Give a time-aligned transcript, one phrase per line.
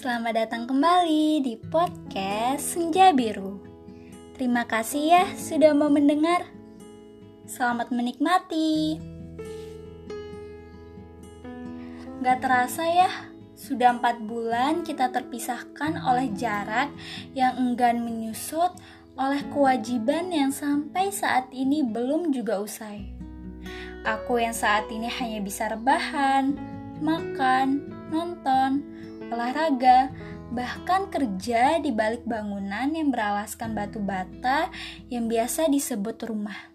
[0.00, 3.60] Selamat datang kembali di podcast Senja Biru.
[4.32, 6.48] Terima kasih ya sudah mau mendengar.
[7.44, 8.96] Selamat menikmati.
[12.24, 13.12] Gak terasa ya,
[13.52, 16.88] sudah empat bulan kita terpisahkan oleh jarak
[17.36, 18.72] yang enggan menyusut
[19.20, 23.04] oleh kewajiban yang sampai saat ini belum juga usai.
[24.08, 26.56] Aku yang saat ini hanya bisa rebahan,
[27.04, 28.99] makan, nonton,
[29.30, 30.10] olahraga,
[30.50, 34.68] bahkan kerja di balik bangunan yang beralaskan batu bata
[35.06, 36.70] yang biasa disebut rumah.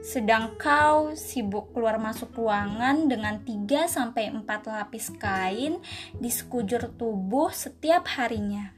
[0.00, 5.82] Sedang kau sibuk keluar masuk ruangan dengan 3 sampai 4 lapis kain
[6.16, 8.72] di sekujur tubuh setiap harinya.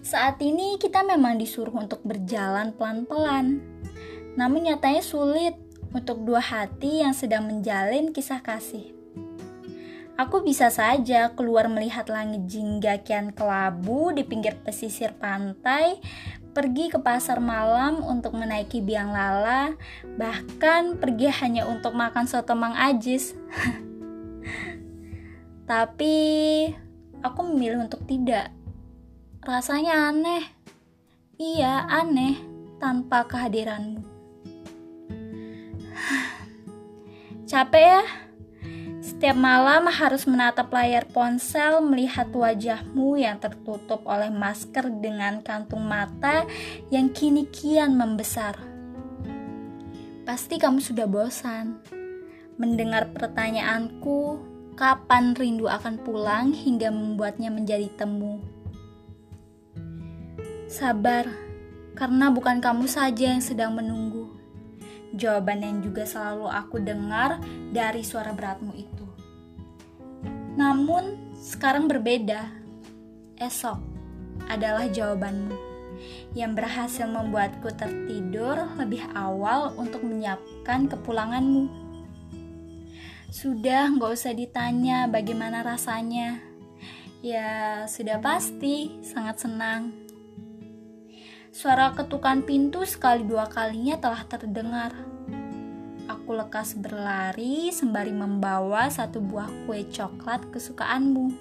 [0.00, 3.60] Saat ini kita memang disuruh untuk berjalan pelan-pelan.
[4.40, 5.58] Namun nyatanya sulit
[5.92, 8.97] untuk dua hati yang sedang menjalin kisah kasih.
[10.18, 16.02] Aku bisa saja keluar melihat langit jingga kian kelabu di pinggir pesisir pantai,
[16.50, 19.78] pergi ke pasar malam untuk menaiki biang lala,
[20.18, 23.38] bahkan pergi hanya untuk makan soto Mang Ajis.
[25.70, 26.16] Tapi
[27.22, 28.50] aku memilih untuk tidak.
[29.46, 30.42] Rasanya aneh.
[31.38, 32.42] Iya, aneh
[32.82, 34.02] tanpa kehadiranmu.
[37.46, 38.27] Capek ya?
[39.18, 46.46] Setiap malam harus menatap layar ponsel melihat wajahmu yang tertutup oleh masker dengan kantung mata
[46.86, 48.54] yang kini kian membesar.
[50.22, 51.82] Pasti kamu sudah bosan
[52.62, 54.38] mendengar pertanyaanku
[54.78, 58.38] kapan rindu akan pulang hingga membuatnya menjadi temu.
[60.70, 61.26] Sabar,
[61.98, 64.38] karena bukan kamu saja yang sedang menunggu
[65.16, 67.40] jawaban yang juga selalu aku dengar
[67.72, 68.97] dari suara beratmu itu.
[70.58, 72.50] Namun, sekarang berbeda.
[73.38, 73.78] Esok
[74.50, 75.54] adalah jawabanmu
[76.34, 81.70] yang berhasil membuatku tertidur lebih awal untuk menyiapkan kepulanganmu.
[83.30, 86.42] Sudah nggak usah ditanya bagaimana rasanya.
[87.22, 89.94] Ya, sudah pasti sangat senang.
[91.54, 94.90] Suara ketukan pintu sekali dua kalinya telah terdengar.
[96.28, 101.32] Aku lekas berlari sembari membawa satu buah kue coklat kesukaanmu.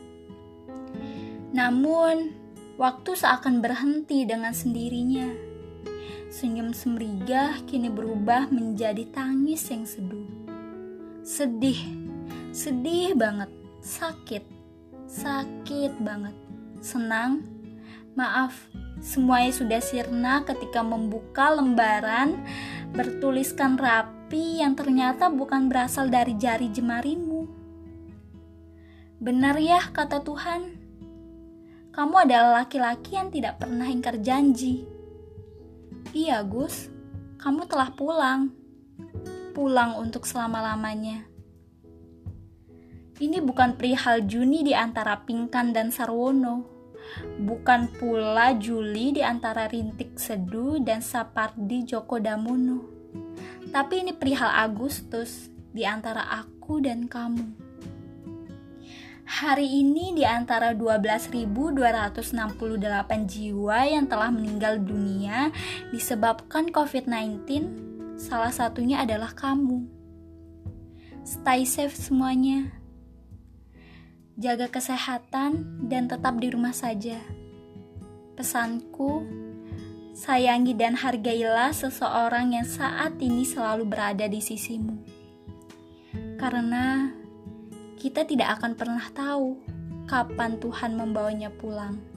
[1.52, 2.32] Namun,
[2.80, 5.28] waktu seakan berhenti dengan sendirinya.
[6.32, 10.24] Senyum semrigah kini berubah menjadi tangis yang seduh.
[11.20, 11.84] Sedih,
[12.56, 13.52] sedih banget,
[13.84, 14.48] sakit,
[15.04, 16.36] sakit banget,
[16.80, 17.44] senang,
[18.16, 18.56] maaf,
[18.98, 22.40] Semuanya sudah sirna ketika membuka lembaran
[22.98, 27.48] bertuliskan rapi yang ternyata bukan berasal dari jari jemarimu.
[29.24, 30.76] Benar ya kata Tuhan,
[31.96, 34.84] kamu adalah laki-laki yang tidak pernah ingkar janji.
[36.12, 36.92] Iya Gus,
[37.40, 38.52] kamu telah pulang.
[39.56, 41.24] Pulang untuk selama-lamanya.
[43.18, 46.78] Ini bukan perihal Juni di antara Pingkan dan Sarwono
[47.40, 52.97] bukan pula Juli di antara Rintik Seduh dan Sapardi Joko Damono.
[53.74, 57.68] Tapi ini perihal Agustus di antara aku dan kamu.
[59.28, 62.32] Hari ini di antara 12.268
[63.28, 65.52] jiwa yang telah meninggal dunia
[65.92, 67.44] disebabkan COVID-19,
[68.16, 69.84] salah satunya adalah kamu.
[71.28, 72.78] Stay safe semuanya
[74.38, 77.18] jaga kesehatan, dan tetap di rumah saja.
[78.38, 79.26] Pesanku,
[80.18, 84.98] sayangi dan hargailah seseorang yang saat ini selalu berada di sisimu.
[86.42, 87.14] Karena
[88.02, 89.62] kita tidak akan pernah tahu
[90.10, 92.17] kapan Tuhan membawanya pulang.